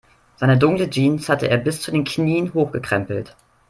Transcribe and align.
Seine 0.37 0.57
dunkle 0.57 0.89
Jeans 0.89 1.29
hatte 1.29 1.47
er 1.47 1.57
bis 1.57 1.79
zu 1.83 1.91
den 1.91 2.03
Knien 2.05 2.55
hochgekrempelt. 2.55 3.35